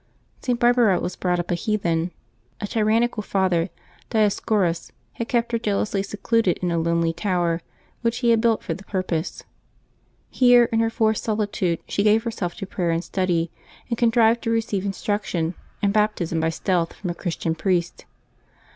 [0.41, 0.51] [t.
[0.53, 2.09] Barbara was brought up a heathen.
[2.59, 3.69] A tyrannical father,
[4.09, 7.61] Dioscorus, had kept her jealously secluded in a lonely tower
[8.01, 9.43] which he had built for the purpose.
[10.31, 13.51] Here in her forced solitude, she gave herself to prayer and study,
[13.89, 15.53] and contrived to receive instruction
[15.83, 18.05] and Baptism by stealth from a Christian priest.